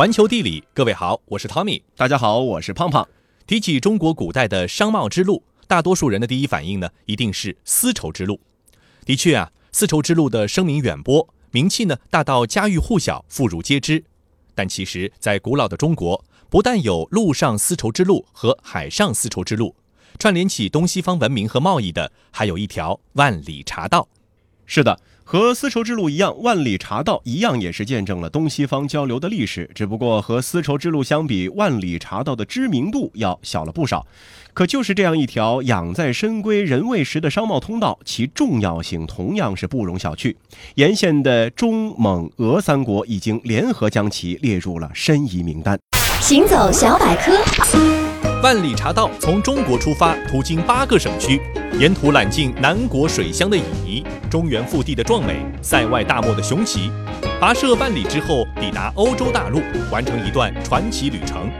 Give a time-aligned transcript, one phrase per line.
[0.00, 3.06] 环球地理，各位好，我是 Tommy，大家好，我是胖胖。
[3.46, 8.40] 提起中国古代的商贸之路，大多数人的第一反应呢，一定是丝绸之路。
[9.04, 14.02] 的确啊，丝绸之路的声名远播，名气呢大到家喻户晓、妇孺皆知。
[14.54, 19.76] 但其实，在古老的中国，不但有陆上丝绸之路和海上丝绸之路，
[20.18, 24.08] 串联起东西方文明和贸易的，还有一条万里茶道。
[24.64, 24.98] 是的。
[25.32, 29.70] 和丝绸之路一样，万里茶道一样也是见证了东西方交流的历史。
[29.72, 34.04] 只不过和丝绸之路相比，万里茶道的知名度要小了不少。
[34.52, 40.34] 可就是这样一条养在深闺人未识的商贸通道，其重要性同样是不容小觑。
[40.74, 45.78] 沿线的中蒙俄三国已经联合将其列入了申遗名单。
[46.20, 48.29] 行走小百科。
[48.42, 51.38] 万里茶道从中国出发，途经八个省区，
[51.78, 56.90] 沿途揽尽南国水乡的旖旎、中原腹地的壮美、塞外大漠的雄奇。
[57.38, 59.60] 跋涉万里之后，抵达欧洲大陆，
[59.92, 61.50] 完成一段传奇旅程。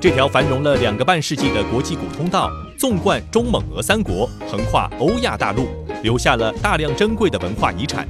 [0.00, 5.68] 这条繁荣了两个半世纪的国际古通道，纵贯中蒙俄三国，横跨欧亚大陆，
[6.02, 8.08] 留下了大量珍贵的文化遗产。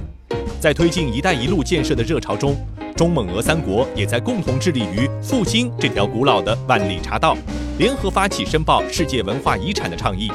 [0.60, 2.56] 在推进“一带一路”建设的热潮中，
[2.96, 7.36] 中蒙俄三国也在共同致力于复兴这条古老的万里茶道。
[7.76, 10.30] 联合发起申报世界文化遗产的倡议，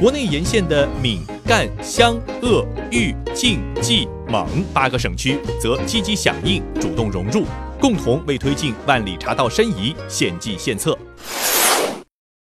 [0.00, 7.44] 国内沿线的闽、赣、湘、鄂、豫、晋、冀、蒙八个省区则积极响应，主动融入，
[7.78, 10.96] 共同为推进万里茶道申遗献计献策。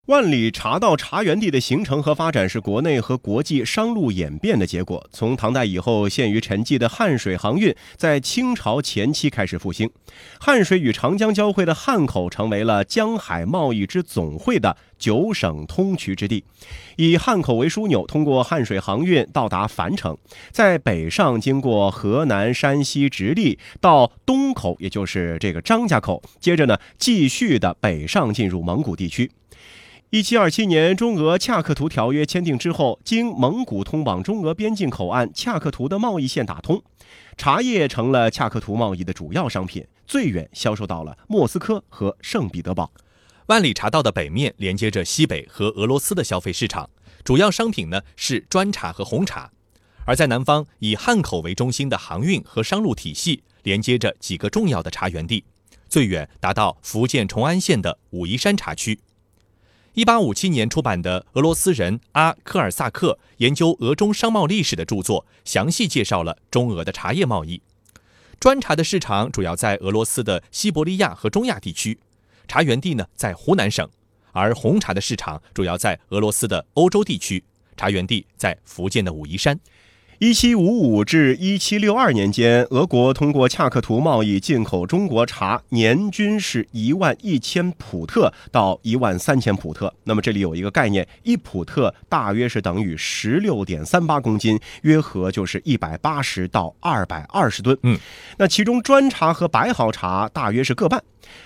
[0.07, 5.05] 万里茶道茶园地的形成和发展是国内和国际商路演变的结果。
[5.11, 9.89] 从唐代以后陷于沉寂的汉水航运，在清朝前期开始复兴。
[10.39, 16.45] 汉水与长江交汇的汉口成为了江海贸易之总会的九省通衢之地。
[16.95, 20.17] 以汉口为枢纽，通过汉水航运到达樊城，
[20.51, 29.29] 在北上经过河南、山西直隶到东口，也就是这个张家口，接着呢继续的北上进入蒙古地区。
[30.09, 36.81] 一七二七年，中俄恰克图条约签订之后，经蒙古通往中俄边境口岸恰克图的贸易线打通，
[37.35, 42.89] 茶叶成了恰克图贸易的主要商品，最远销售到了莫斯科和圣彼得堡。
[43.47, 46.89] 万里茶道的北面连接着西北和俄罗斯的消费市场，
[47.25, 49.51] 主要商品呢是砖茶和红茶；
[50.05, 55.43] 而在南方，以汉口为中心的航运和商路体系连接着几个重要的茶园地，
[55.89, 58.97] 最远达到福建崇安县的武夷山茶区。
[59.97, 67.59] 一八五七年出版的俄罗斯人阿科尔萨克研究俄中商贸历史的著作，详细介绍了中俄的茶叶贸易。
[68.39, 71.97] 砖茶的市场主要在俄罗斯的西伯利亚和中亚地区，
[72.47, 73.87] 茶园地呢在湖南省；
[74.33, 77.43] 而红茶的市场主要在俄罗斯的欧洲地区，
[77.75, 79.59] 茶园地在福建的武夷山。
[80.19, 89.93] 一七五五至一七六二年间，俄国通过恰克图贸易进口中国茶，年均是一万一千普特到一万三千普特。
[90.05, 97.77] 那么这里有一个概念，一普特大约是等于十六点三八公斤，约合就是一百八十到二百二十吨。
[97.83, 97.99] 嗯，
[98.39, 101.03] 那其中砖茶和白毫茶大约是各半。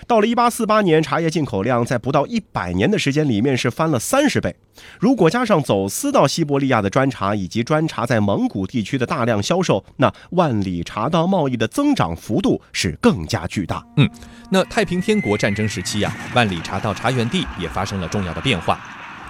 [0.08, 4.56] 到了一八四八年，茶叶进口量在不到一百年的时间里面是翻了三十倍。
[5.00, 13.86] 如果加上走私到西伯利亚的砖茶以及砖茶在蒙古地区的大量销售，那万里茶道贸易的增长幅度是更加巨大。
[13.98, 14.10] 嗯，
[14.50, 18.80] 那太平天国战争时期呀，万里茶道茶园地也发生了重要的变化。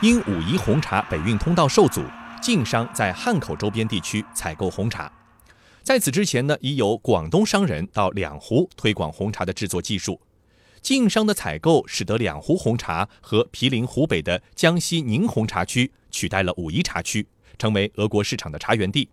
[0.02, 2.02] 因武夷红茶北运通道受阻，
[2.42, 5.12] 晋商在汉口周边地区采购红茶。
[5.84, 10.20] 在此之前呢，已有广东商人到两湖推广红茶的制作技术。
[10.81, 17.28] 晋商的采购使得两湖红茶和毗邻湖北的江西宁红茶区取代了武夷茶区，
[17.59, 19.08] 成为俄国市场的茶园地。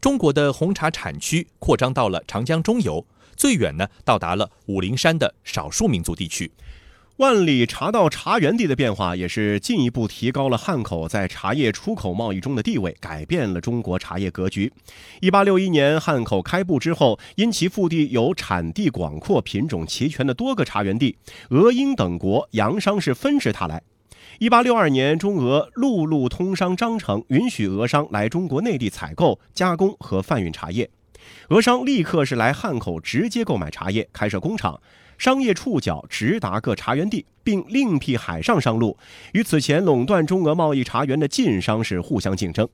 [0.00, 3.06] 中国的红茶产区扩张到了长江中游，
[3.36, 6.50] 最远呢到达了武陵山的少数民族地区。
[7.18, 14.72] 万里茶道茶园地的变化，也是进一步提高了汉口在茶叶出口贸易中的地位，改变了中国茶叶格局。
[15.20, 21.16] 一八六一年汉口开埠之后，因其腹地有产地广阔、品种齐全的多个茶园地，
[21.50, 23.82] 俄、英等国洋商是纷至沓来。
[24.38, 30.88] 一八六二年，中俄陆路通商章程允许俄商来中国内地采购、加工和贩运茶叶，
[31.48, 34.80] 俄商立刻是来汉口直接购买茶叶，开设工厂。
[35.18, 38.96] 商业触角直达各茶园地，并另辟海上商路，
[39.32, 42.66] 与此前垄断中俄贸易茶园的晋商是互相竞争。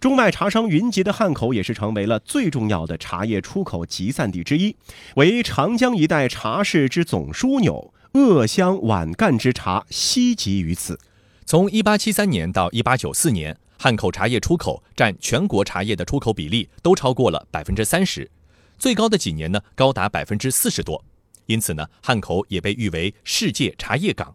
[0.00, 4.74] 中外茶商云集的汉口，也是成为了最重要的茶叶出口集散地之一，
[5.16, 7.92] 为长江一带茶市之总枢纽。
[8.12, 10.96] 鄂湘皖赣之茶西集于此。
[11.44, 18.30] 从1873年到1894年，汉口茶叶出口占全国茶叶的出口比例都超过了百分之三十，
[18.78, 21.04] 最高的几年呢，高达百分之四十多。
[21.46, 24.34] 因此呢，汉口也被誉为世界茶叶港。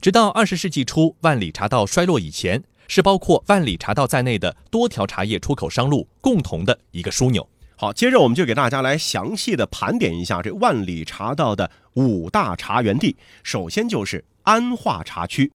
[0.00, 7.48] 直到二十世纪初，万里茶道衰落以前，是包括万里茶道在内的多条茶叶出口商路共同的一个枢纽。
[7.76, 13.16] 好，接着我们就给大家来详细的盘点一下这万里茶道的五大茶园地。
[13.42, 15.50] 首先就是安化茶区。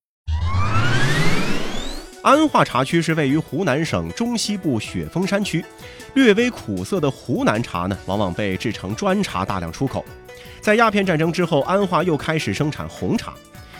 [2.27, 5.63] 安化茶区是位于湖南省中西部雪峰山区，
[6.13, 10.03] 略微苦涩的湖南茶呢，往往被制成砖茶大量出口。
[10.59, 13.31] 在鸦片战争之后，安化又开始生产红茶。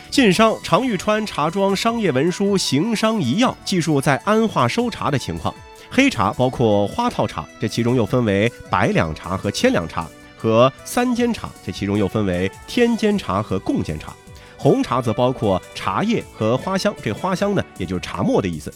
[0.08, 5.54] 晋商常玉川茶庄商业文书行商遗要记述在安化收茶的情况。
[5.90, 10.08] 黑茶包括花套茶，这其中又分为百两茶和千两茶，
[10.38, 14.14] 和三间茶，这其中又分为天间茶和贡间茶。
[14.58, 18.74] 红茶则包括茶叶和花香，这花香呢，也就是茶末的意思。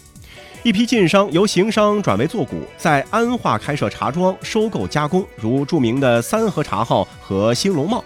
[0.62, 8.02] 一批晋商由行商转为做股，在安化开设茶庄，收购加工，如著名的三和茶号和兴隆茂。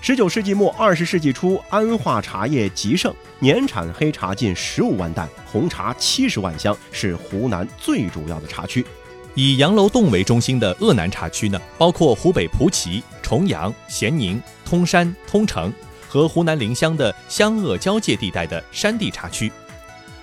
[0.00, 8.86] 十九世纪末二十世纪初，安化茶叶极盛，年产黑茶近十五万担，红茶七十万箱，是湖南最主要的茶区。
[9.34, 15.72] 以杨楼洞为中心的鄂南茶区呢，包括湖北蒲圻、重阳、咸宁、通山、通城
[16.10, 19.50] 和湖南临湘的湘鄂交界地带的山地茶区。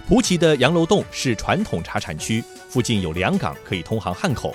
[0.05, 4.53] 蒲圻的杨楼洞是传统茶产区，附近有两港可以通航汉口。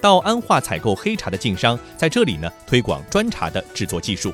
[0.00, 4.32] 到安化采购黑茶的晋商在这里呢，推广砖茶的制作技术。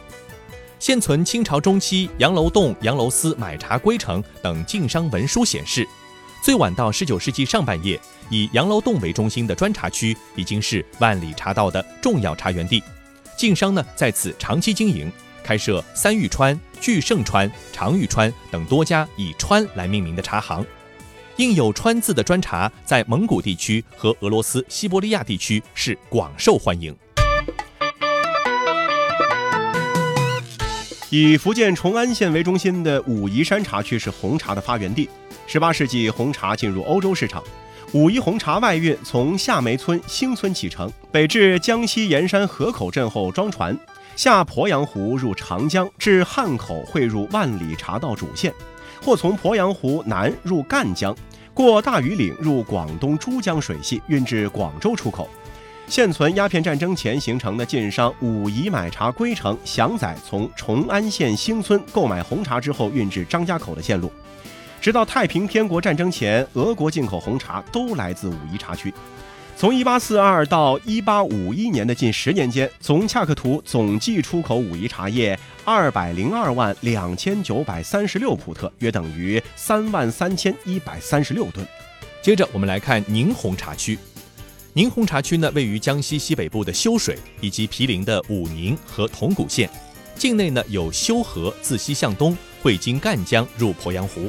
[0.78, 5.88] 现存清朝中期杨楼洞、杨楼司买茶归程等晋商文书显示，
[6.42, 7.98] 最晚到十九世纪上半叶，
[8.28, 12.82] 以杨楼洞为中心的砖茶区已经是万里茶道的重要茶园地。
[13.36, 15.10] 晋商呢在此长期经营，
[15.44, 20.66] 开设三玉川、聚盛川、长玉川等多家以川来命名的茶行。
[21.36, 26.96] 印有川字的砖茶在蒙古地区和俄罗斯西伯利亚地区是广受欢迎。
[31.10, 35.08] 以福建崇安县为中心的武夷山茶区是红茶的发源地。
[35.46, 37.42] 十八世纪，红茶进入欧洲市场，
[37.92, 43.78] 武夷红茶外运从夏梅村、兴村启程，北至江西盐山河口镇后装船，
[44.16, 48.52] 下鄱阳湖入长江，至汉口汇入万里茶道主线，
[49.02, 51.14] 或从鄱阳湖南入赣江，
[51.52, 55.28] 过大庾岭入广东珠江水系，运至广州出口。
[55.86, 64.10] 现存鸦片战争前形成的晋商武夷买茶归程，祥载从崇安县兴村购买红茶之后运至张家口的线路。
[64.80, 68.92] 直到太平天国战争前，俄国进口红茶都来自武夷茶区。
[69.56, 81.66] 从1842到1851年的近十年间，从恰克图总计出口武夷茶叶202万2936普特，约等于3万3136吨。
[82.20, 83.96] 接着我们来看宁红茶区。
[84.72, 89.70] 宁红茶区呢，位于江西西北部的修水以及毗邻的武宁和铜鼓县，
[90.16, 94.28] 境内呢有修河自西向东汇经赣江入鄱阳湖。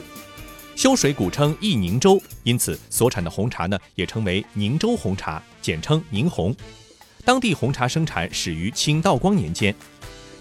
[0.75, 6.53] 修水古称义宁州，因此所产的红茶呢也称为宁州红茶，简称宁红。
[7.23, 9.73] 当地红茶生产始于清道光年间。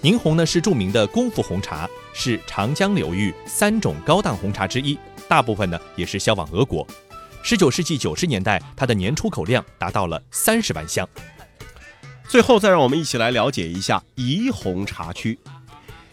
[0.01, 4.99] 宁红呢是著名的功夫红茶，是长江流域三种高档红茶之一，
[5.29, 6.85] 大部分呢也是销往俄国。
[7.43, 11.09] 十九世纪九十年代，它的年出口量达到了三十万箱。
[12.29, 15.38] 最后，再让我们一起来了解一下宜红茶区。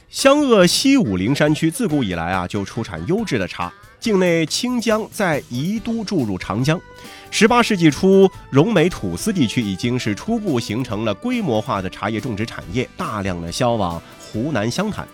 [0.09, 6.81] 湘鄂西武陵山区自古以来啊就出产优质的茶，境内清江在宜都注入长江。
[7.29, 15.07] 十八世纪初，荣美土司地区已经是初步形成了规模化的茶叶种植产业，大量的销往湖南湘潭。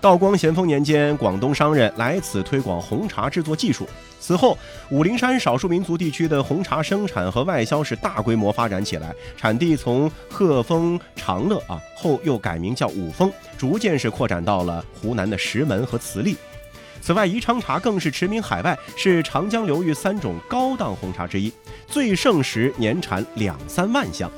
[0.00, 3.88] 道光、咸丰年间，广东商人来此推广红茶制作技术。
[4.18, 4.58] 此后，
[4.90, 16.36] 武陵山少数民族地区的红茶生产和外销是大规模发展起来，产地从鹤峰、长乐啊，后又改名叫五峰，逐渐是扩展到了湖南的石门和慈利。
[17.02, 21.52] 此外，宜昌茶更是驰名海外，是长江流域三种高档红茶之一，
[21.86, 24.30] 最盛时年产两三万箱。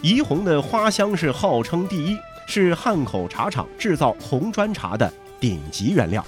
[0.00, 2.16] 宜红的花香是号称第一。
[2.48, 6.24] 是汉口茶厂制造红砖茶的顶级原料。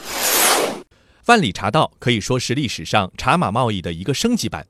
[1.26, 4.66] 万里茶道可以说是历史上茶马贸易的一个升级版，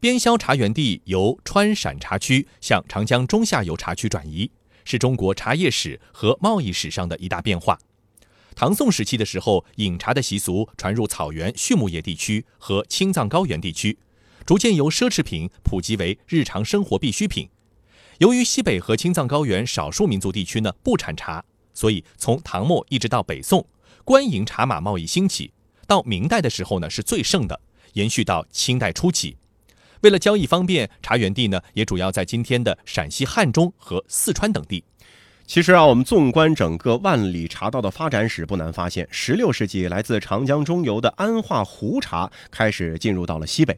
[0.00, 4.50] 边销茶园地由川陕茶区向长江中下游茶区转移，
[4.84, 7.78] 是中国茶叶史和贸易史上的一大变化。
[8.58, 13.96] 唐宋时期的时候，饮茶的习俗传入草原畜牧业地区和青藏高原地区，
[14.44, 17.48] 逐渐由奢侈品普及为日常生活必需品。
[18.18, 23.64] 由于西北和青藏高原少数民族地区呢不产茶，所以从唐末一直到北宋，
[24.02, 25.52] 官营茶马贸易兴起，
[25.86, 27.60] 到明代的时候呢是最盛的，
[27.92, 29.36] 延续到清代初期。
[30.00, 34.82] 为了交易方便，茶园地呢也主要在今天的陕西汉中和四川等地。
[35.48, 43.74] 其实啊，我们纵观整个万里茶道的发展史，不难发现，十六世纪来自长江中游的安化湖茶开始进入到了西北。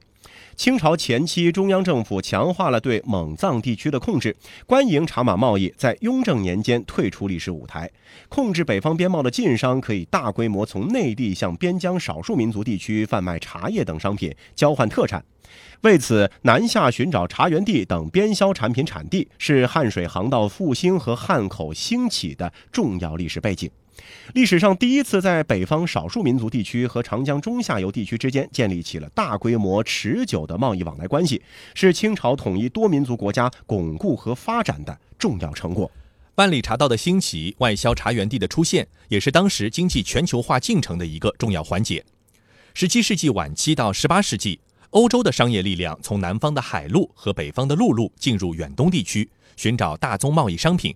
[0.56, 7.90] 清朝前期，中央政府强化了对蒙藏地区的控制，官营茶马贸易在雍正年间退出历史舞台，
[8.28, 15.24] 控制北方边贸的晋商可以大规模从内地向边疆少数民族地区贩卖茶叶等商品，交换特产。
[15.80, 23.70] 为此，南下寻找茶园地等边销产品产地，是汉水航道复兴和汉口兴起的重要历史背景。
[24.34, 31.42] 历史上第一次在北方少数民族地区和长江中下游地区之间建立起了大规模、持久的贸易往来关系，
[31.74, 35.90] 是清朝统一多民族国家巩固和发展的重要成果。
[36.36, 42.04] 万里茶道的兴起，外销茶园地的出现，也是当时经济全球化进程的一个重要环节。
[42.72, 44.60] 十七世纪晚期到十八世纪。
[44.90, 50.92] 欧洲的商业力量从南方的海路和北方的陆路进入远东地区，寻找大宗贸易商品。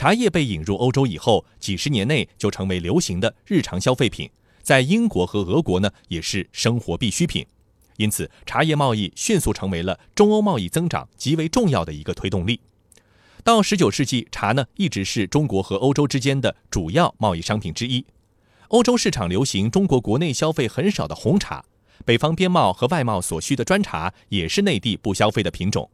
[0.00, 4.30] 茶叶被引入欧洲以后，几十年内就成为流行的日常消费品，
[4.62, 7.46] 在英国和俄国呢也是生活必需品。
[7.98, 12.58] 因此，茶叶贸易迅速成为了中欧贸易增长极为重要的一个推动力。
[13.44, 18.02] 到十九世纪，茶呢一直是中国和欧洲之间的主要贸易商品之一。
[18.68, 21.62] 欧洲市场流行中国国内消费很少的红茶。
[22.06, 25.90] 北方边贸和外贸所需的砖茶也是内地不消费的品种，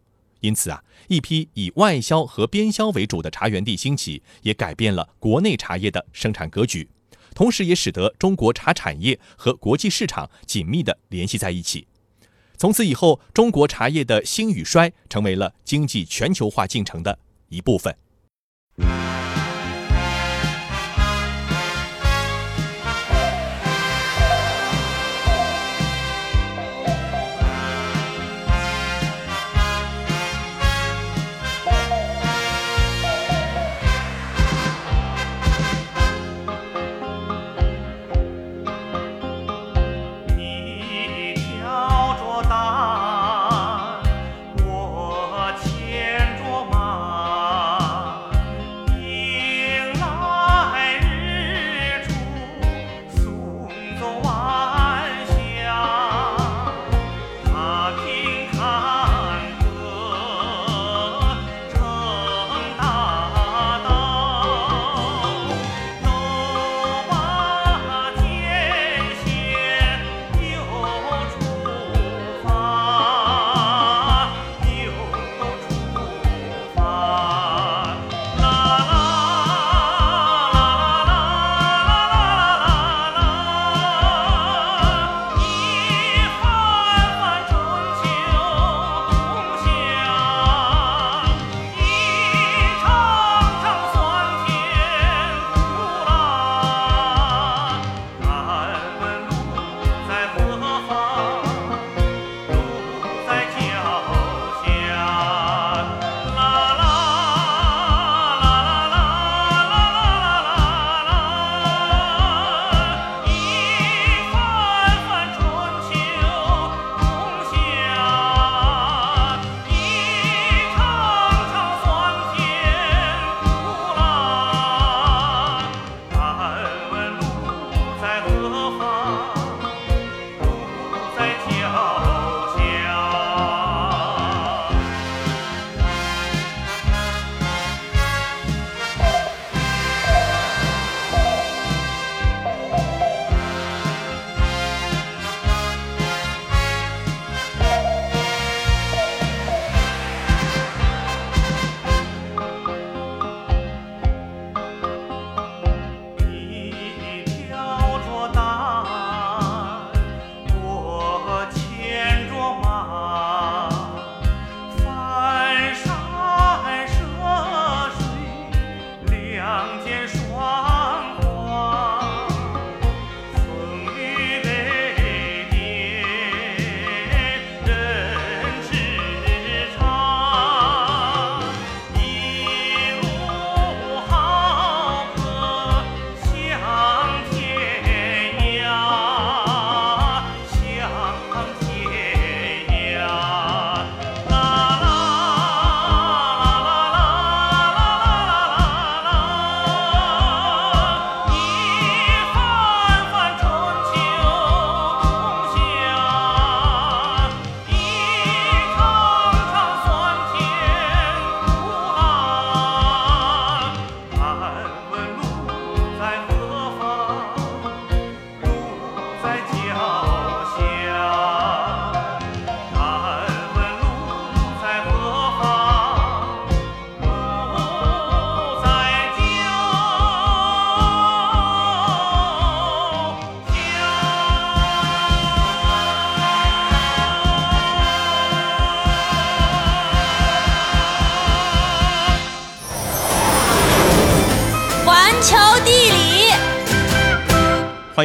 [0.47, 6.89] 因此啊，一批以外销和边销为主的茶园地兴起，也改变了国内茶叶的生产格局，
[7.35, 11.89] 同时也使得中国茶产业和国际市场紧密地联系在一起。
[12.57, 17.93] 从此以后，中国茶叶的兴与衰成为了经济全球化进程的一部分。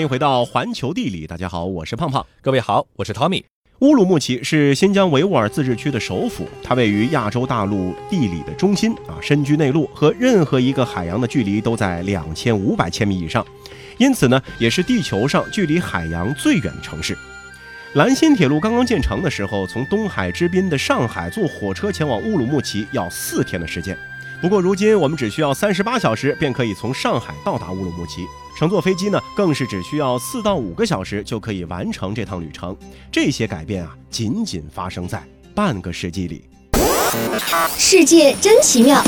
[0.01, 1.27] 欢迎回到环球地理。
[1.27, 2.25] 大家好，我是胖胖。
[2.41, 3.43] 各位好，我是 Tommy。
[3.81, 13.45] 乌鲁木齐是新疆维吾尔自治区的首府，它位于亚洲大陆地理的中心啊，身居内陆，和任何一个海洋的距离都在两千五百千米以上，
[13.99, 17.15] 因此呢，也是地球上距离海洋最远的城市。
[17.93, 23.95] 兰新铁路刚刚建成的时候，从东海之滨的上海坐火车前往乌鲁木齐要四天的时间。
[24.41, 28.25] 不过如今我们只需要三十八小时便可以从上海到达乌鲁木齐，
[28.61, 32.77] 乘坐飞机呢更是只需要四到五个小时就可以完成这趟旅程。
[33.11, 36.47] 这些改变啊，仅仅发生在半个世纪里。
[37.75, 39.03] 世界真奇妙。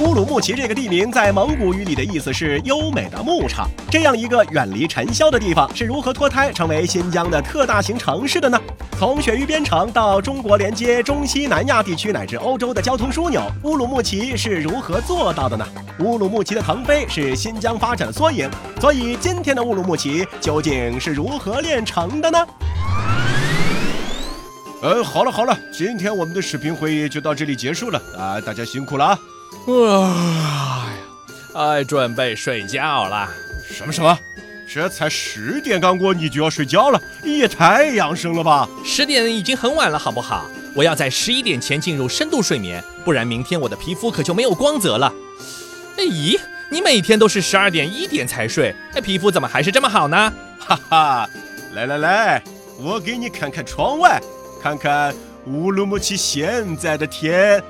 [0.00, 3.70] 乌鲁木齐这个地名在蒙古语里的意思是优美的牧场。
[3.88, 8.60] 这样一个远离尘嚣的地方是如何脱胎成为新疆的特大型城市的呢？
[8.98, 15.64] 从雪域边城到中国连接中西南亚地区乃至欧洲的交通枢纽，乌鲁木齐是如何做到的呢？
[16.00, 22.38] 乌鲁木齐的腾飞是新疆发展的缩影，所以今天的乌鲁木齐究竟是如何炼成的呢？
[24.82, 29.18] 呃，好了好了，今天我们的视频会议就到这里结束了啊，大家辛苦了啊！
[29.66, 30.90] 哎呀，
[31.54, 33.28] 哎，准备睡觉了。
[33.70, 34.18] 什么什么？
[34.66, 37.00] 这才十点刚过，你就要睡觉了？
[37.22, 38.68] 也太养生了吧！
[38.84, 40.46] 十点已经很晚了，好不好？
[40.74, 45.12] 我要在十一点前进入深度睡眠，不然明天我的皮肤可就没有光泽了。
[45.96, 46.36] 哎咦，
[46.70, 50.32] 你每天都是十二点一点才睡，哎，皮肤怎么还是这么好呢？
[50.58, 51.30] 哈哈，
[51.74, 52.42] 来来来，
[52.80, 54.20] 我给你看看窗外，
[54.60, 55.14] 看看
[55.46, 57.62] 乌鲁木齐现在的天。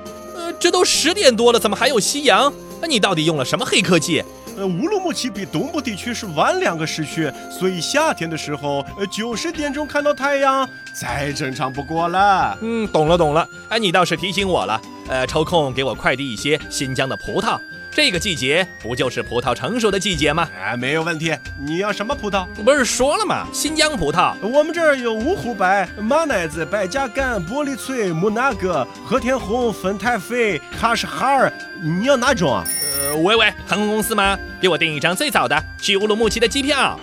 [0.53, 2.53] 这都十点多了，怎么还有夕阳？
[2.87, 4.23] 你到底用了什么黑科技？
[4.57, 12.57] 呃，乌鲁木齐比东部地区是晚两个时区，所以夏天的时候，呃，九十点钟看到太阳，再正常不过了。
[12.61, 13.47] 嗯，懂了懂了。
[13.69, 14.81] 哎，你倒是提醒我了。
[15.07, 17.59] 呃，抽空给我快递一些新疆的葡萄。
[17.91, 20.49] 这个季节不就是葡萄成熟的季节吗？
[20.61, 21.33] 哎，没有问题。
[21.57, 22.45] 你要什么葡萄？
[22.63, 23.47] 不是说了吗？
[23.53, 24.33] 新疆葡萄。
[24.41, 31.51] 我们这儿有芜湖白、马奶子、白加甘、玻璃翠、木纳哥、和田红、粉太妃、喀什哈尔。
[31.81, 32.65] 你要哪种啊？
[33.05, 34.35] 呃，喂喂，航空公司吗？
[34.59, 36.99] 给我订一张最早的去乌鲁木齐的机票。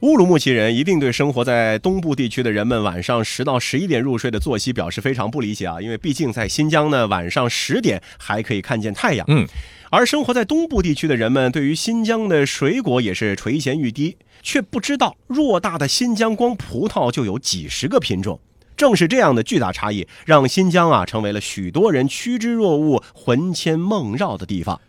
[0.00, 5.78] 乌鲁木齐人一定对生活在东部地区的人们晚上十到十一点入睡的作息表示非常不理解啊！
[5.78, 9.26] 因为毕竟在新疆呢，晚上十点还可以看见太阳。
[9.28, 9.46] 嗯，
[9.90, 18.40] 而生活在东部地区的人们对于新疆的水果也是垂涎欲滴，却不知道偌大的新疆光葡萄就有几十个品种。
[18.80, 24.80] 正是这样的巨大差异，让新疆啊成为了许多人趋之若鹜、魂牵梦绕的地方。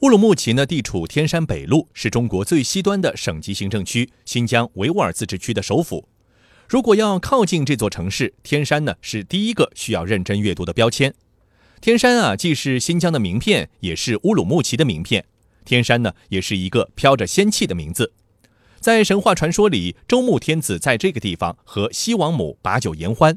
[0.00, 6.06] 乌鲁木齐呢，地处天山北麓，是中国最西端的省级行政区——新疆维吾尔自治区的首府。
[6.68, 11.14] 如果要靠近这座城市，天山呢是第一个需要认真阅读的标签。
[11.80, 15.24] 天山啊，既是新疆的名片，也是乌鲁木齐的名片。
[15.64, 18.12] 天山呢，也是一个飘着仙气的名字。
[18.80, 23.36] 在神话传说里，周穆天子在这个地方和西王母把酒言欢。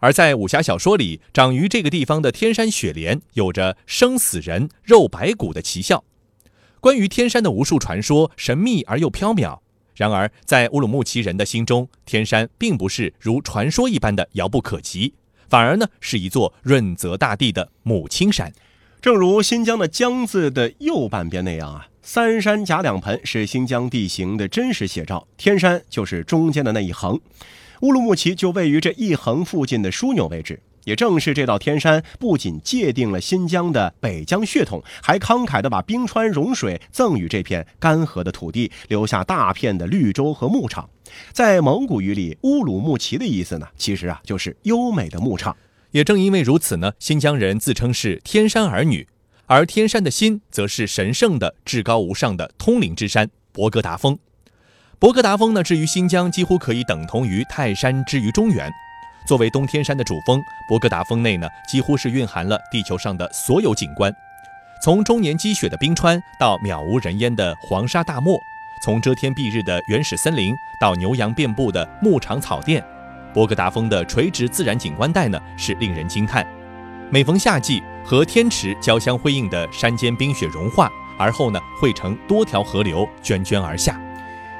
[0.00, 6.04] 而在武侠小说里，长于这个地方的天山雪莲有着生死人肉白骨的奇效。
[6.80, 9.58] 关于天山的无数传说，神秘而又缥缈。
[9.94, 15.14] 然而，在乌鲁木齐人的心中，天山并不是如传说一般的遥不可及，
[15.48, 18.52] 反而呢是一座润泽大地的母亲山。
[19.00, 27.20] 正如新疆的江字的右半边那样啊，三山夹两盆是新疆地形的真实写照，天山就是中间的那一横。
[27.80, 40.88] 乌鲁木齐就位于这一横附近的枢纽位置，也正是这道天山，不仅界定了新疆的北疆血统，还慷慨地把冰川融水赠予这片干涸的土地，留下大片的绿洲和牧场。
[41.32, 45.56] 在蒙古语里，乌鲁木齐的意思呢，其实啊就是优美的牧场。
[45.90, 49.08] 也正因为如此呢，新疆人自称是天山儿女，
[49.48, 54.18] 而天山的心则是神圣的、至高无上的通灵之山——博格达峰。
[54.98, 58.68] 博格达峰呢，至于新疆几乎可以等同于泰山之于中原。
[59.24, 64.12] 作为东天山的主峰，博格达峰内呢，几乎是蕴含了地球上的所有景观，
[64.82, 68.36] 从终年积雪的冰川到渺无人烟的黄沙大漠，
[68.82, 72.84] 从遮天蔽日的原始森林到牛羊遍布的牧场草甸，
[73.32, 76.44] 博格达峰的垂直自然景观带呢，是令人惊叹。
[77.10, 80.88] 每逢夏季，和天池交相辉映的山间冰雪融化，
[81.18, 84.00] 而后呢，汇成多条河流涓涓而下。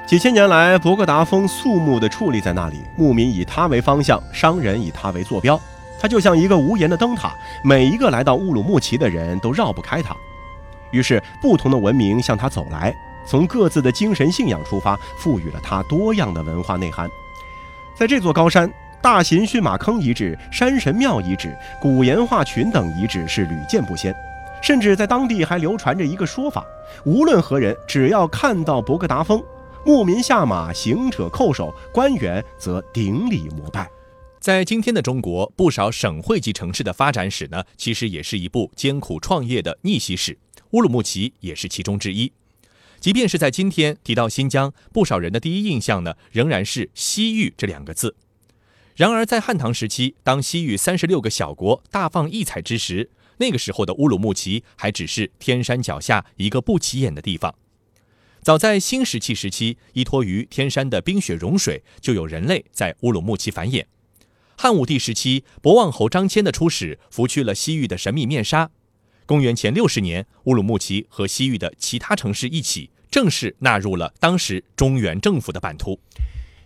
[0.05, 5.57] 几千年来，博格达峰肃穆地矗立在那里，牧民以它为方向，商人以它为坐标。
[5.97, 7.33] 它就像一个无言的灯塔，
[7.63, 10.13] 每一个来到乌鲁木齐的人都绕不开它。
[10.91, 12.93] 于是，不同的文明向它走来，
[13.25, 17.09] 从各自的精神信仰出发，赋予了它多样的文化内涵。
[17.95, 18.69] 在这座高山，
[19.01, 24.13] 大型驯马坑遗址、山神庙遗址、古岩画群等遗址是屡见不鲜。
[24.61, 26.65] 甚至在当地还流传着一个说法：
[27.05, 29.41] 无论何人，只要看到博格达峰，
[29.85, 33.87] 牧民下马，行者叩首，官员则顶礼膜拜。
[34.39, 40.37] 在今天的中国，不少省会级城市的发展史呢，其实也是一部艰苦创业的逆袭史。
[40.71, 42.31] 乌鲁木齐也是其中之一。
[42.99, 48.15] 即便是在今天提到新疆，不少人的第一印象呢，仍然是西域这两个字。
[48.97, 57.53] 然而，在汉唐时期，当西域三十六个小国大放异彩之时，那个时候的乌鲁木齐还只是天山脚下一个不起眼的地方。
[58.41, 63.85] 早在新石器时期，依托于天山的冰雪融水，就有人类在乌鲁木齐繁衍。
[64.57, 68.71] 汉武帝时期，博望侯张骞的出使，拂去了西域的神秘面纱。
[69.27, 75.99] 公元前六十年，乌鲁木齐和西域的其他城市一起，正式纳入了当时中原政府的版图。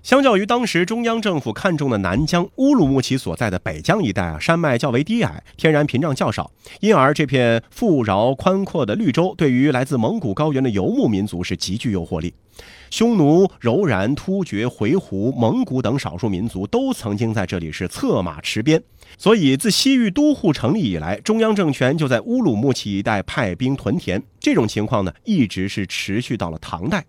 [0.04, 12.34] 相较于当时中央政府看重的南疆，乌鲁木齐所在的北疆一带啊，山脉较为低矮，天然屏障较少，因而这片富饶宽阔的绿洲对于来自蒙古高原的游牧民族是极具诱惑力。
[12.90, 18.82] 匈奴、柔然、突厥、回鹘、蒙古等少数民族都曾经在这里是策马驰鞭，
[19.20, 24.22] 所以自西域都护成立以来，中央政权就在乌鲁木齐一带派兵屯田。
[24.40, 27.06] 这种情况呢，一直是持续到了唐代。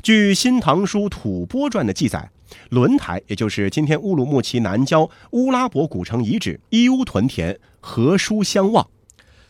[0.00, 2.30] 据《新唐书·吐蕃传》的记载。
[2.70, 8.88] 轮台，也就是今天乌鲁木齐南郊乌拉伯古城遗址，伊乌屯田，何书相望。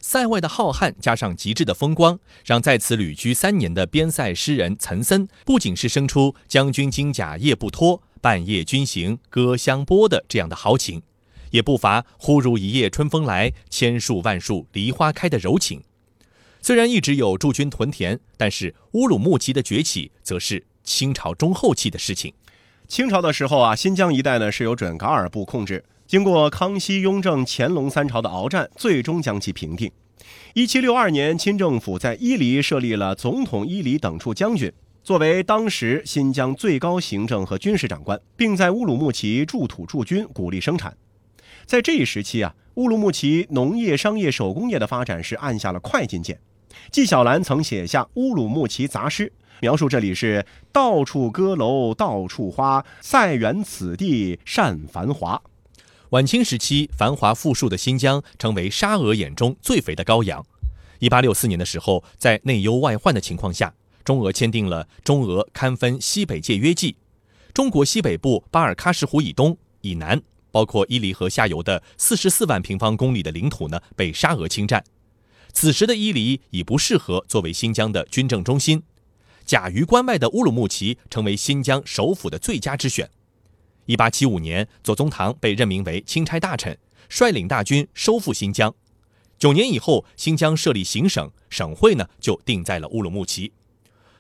[0.01, 11.03] 塞外的浩瀚加上极致的风光，让在此旅居三年的边塞诗人岑参，不仅是生出“将军金甲夜不脱，半夜军行歌相拨”的这样的豪情，
[11.51, 15.83] 也不乏“忽如一夜春风来，千树万树梨花开”的柔情。
[16.63, 22.33] 虽然一直有驻军屯田，但是乌鲁木齐的崛起，则是清朝中后期的事情。
[22.89, 25.85] 清朝的时候啊，新疆一带呢是由准噶尔部控制。
[26.07, 29.91] 经过康熙、雍正、乾隆三朝的鏖战，最终将其平定。
[30.55, 34.73] 一七六二年，清政府在伊犁设立了总统伊犁等处将军，
[35.03, 40.97] 作为当时新疆最高行政和军事长官，并在乌鲁木齐驻土驻军，鼓励生产。
[41.67, 46.39] 在这一时期啊，乌鲁木齐农业、商业、手工业的发展是按下了快进键。
[46.93, 49.27] 纪晓岚曾写下《乌鲁木齐杂诗》。
[49.61, 55.41] 描述这里是到处歌楼到处花，塞远此地善繁华。
[56.11, 60.45] 晚清时期，繁华富庶的新疆成为沙俄眼中最肥的羔羊。
[60.99, 66.93] 一八六四年的时候，在内忧外患的情况下，中俄签订了《中俄堪分西北界约记》。
[67.53, 74.85] 中国西北部巴尔喀什湖以东、以南，包括伊犁河下游的四十四万平方公里的领土呢，被沙俄侵占。
[75.53, 78.83] 此时的伊犁已不适合作为新疆的军政中心。
[79.47, 83.09] 甲于关外的乌鲁木齐成为新疆首府的最佳之选。
[83.87, 86.77] 一八七五年，左宗棠被任命为钦差大臣，
[87.09, 88.75] 率领大军收复新疆。
[89.39, 93.53] 九年以后，新疆设立行省，省会呢就定在了乌鲁木齐。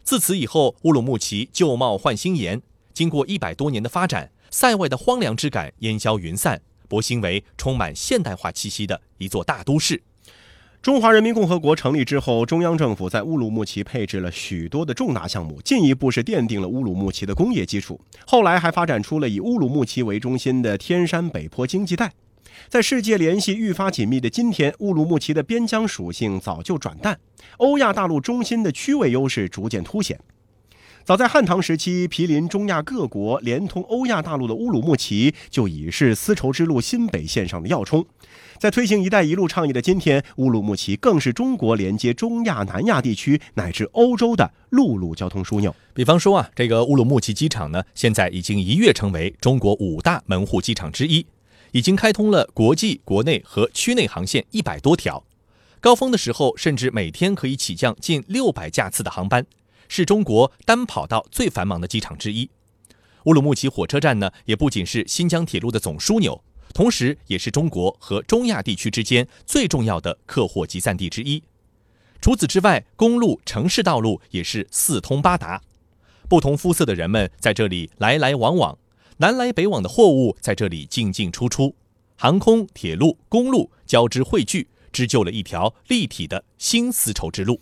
[0.04, 2.62] 自此以后，乌鲁木齐旧貌换新颜。
[2.94, 10.00] 经过一百多年的发展，塞外的荒凉之感烟消云散，博兴为充满现代化气息的一座大都市。
[10.86, 18.00] 中华人民共和国成立之后，中央政府在乌鲁木齐配置了许多的重大项目，进一步是奠定了乌鲁木齐的工业基础。
[18.24, 22.12] 后来还发展出了以乌鲁木齐为中心的天山北坡经济带。
[22.68, 27.18] 在世界联系愈发紧密的今天，乌鲁木齐的边疆属性早就转淡，
[27.56, 30.16] 欧亚大陆中心的区位优势逐渐凸显。
[31.06, 38.04] 早在汉唐时期，毗邻中亚各国、连通欧亚大陆的乌鲁木齐，就已是丝绸之路新北线上的要冲。
[38.58, 45.72] 在推行“一带一路”倡议的今天，乌鲁木齐更是中国连接中亚、南亚地区乃至欧洲的陆路交通枢纽。
[45.94, 51.24] 比方说啊，这个乌鲁木齐机场呢，现在已经一跃成为中国五大门户机场之一，
[51.70, 55.22] 已经开通了国际、国内和区内航线一百多条，
[55.78, 59.46] 高峰的时候甚至每天可以起降近六百架次的航班，
[59.88, 62.48] 是中国单跑道最繁忙的机场之一。
[63.24, 66.42] 乌鲁木齐火车站呢，也不仅是新疆铁路的总枢纽。
[66.72, 71.42] 同时，也是中国和中亚地区之间最重要的客货集散地之一。
[72.20, 75.62] 除此之外，公路、城市道路也是四通八达，
[76.28, 78.78] 不同肤色的人们在这里来来往往，
[79.18, 81.74] 南来北往的货物在这里进进出出，
[82.16, 87.60] 航空、铁路、公路交织汇聚，织就了一条立体的新丝绸之路。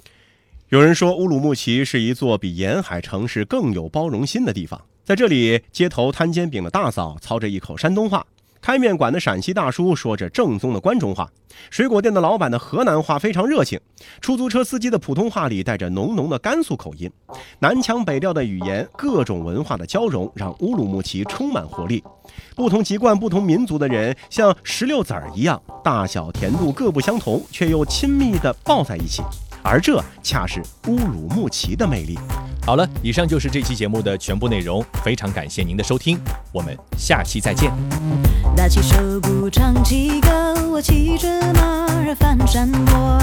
[0.71, 8.25] 有人说，乌鲁木齐是一座比沿海城市更有包容心的地方，在这里，街头摊煎饼的大嫂操着一口山东话。
[8.63, 11.31] 开面馆的陕西大叔说着正宗的关中话，
[11.69, 13.79] 水果店的老板的河南话非常热情，
[14.23, 17.11] 出租车司机的普通话里带着浓浓的甘肃口音，
[17.59, 22.03] 南腔北调的语言，各种文化的交融，让乌鲁木齐充满活力。
[22.57, 29.23] 不同籍贯、不同民族的人像石榴籽儿一样，大小甜度各不相同，却又亲密地抱在一起。
[29.65, 32.19] 而这恰是乌鲁木齐的魅力。
[32.67, 36.19] 好了，以上就是这期节目的全部内容，非常感谢您的收听，
[36.53, 37.73] 我们下期再见。
[38.55, 43.19] 打起手鼓唱起歌，我骑着马儿翻山坡，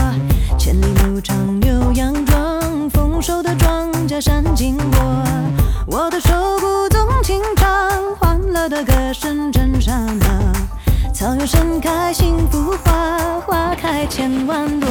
[0.57, 4.99] 千里牧场牛羊壮，丰收的庄稼山经过。
[5.87, 14.90] 我的手鼓纵情唱，欢乐的歌声震山河，草原盛开幸福花，花开千万朵。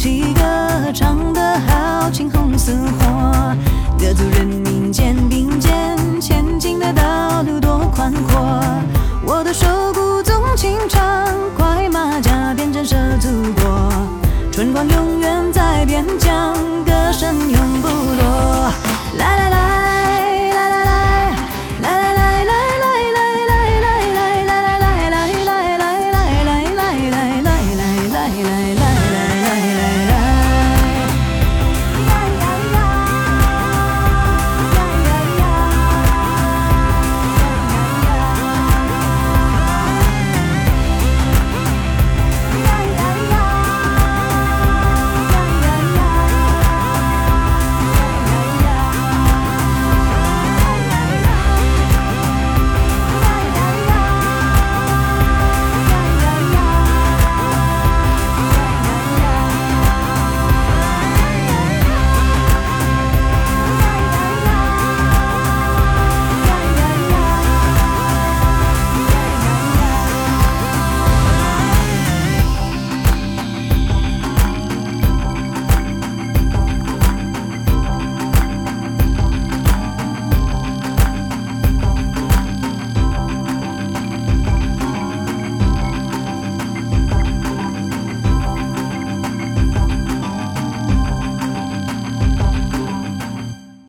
[0.00, 0.39] contigo.